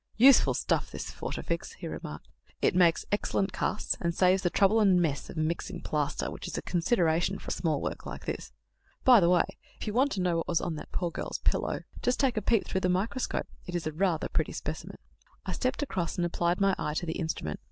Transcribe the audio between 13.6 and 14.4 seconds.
It is rather a